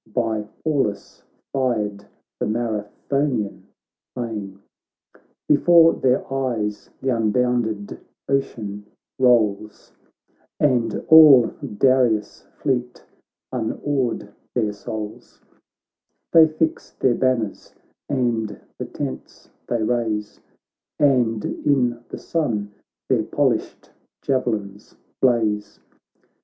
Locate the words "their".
5.93-6.23, 14.55-14.73, 16.93-17.13, 23.07-23.21